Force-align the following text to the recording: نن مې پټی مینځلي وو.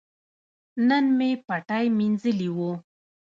نن 0.87 1.05
مې 1.17 1.29
پټی 1.47 1.85
مینځلي 1.97 2.49
وو. 2.55 2.71